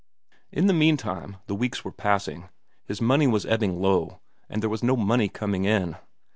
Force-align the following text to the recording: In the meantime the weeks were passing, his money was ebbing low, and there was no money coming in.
In 0.51 0.65
the 0.65 0.73
meantime 0.73 1.37
the 1.45 1.53
weeks 1.53 1.85
were 1.85 1.91
passing, 1.91 2.49
his 2.83 2.99
money 3.01 3.27
was 3.27 3.45
ebbing 3.45 3.79
low, 3.79 4.19
and 4.49 4.63
there 4.63 4.67
was 4.67 4.81
no 4.81 4.95
money 4.97 5.29
coming 5.29 5.65
in. 5.65 5.95